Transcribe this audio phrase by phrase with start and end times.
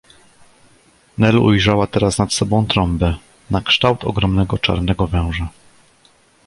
[1.17, 3.15] Nel ujrzała teraz nad sobą trąbę,
[3.49, 5.49] na kształt ogromnego czarnego węża.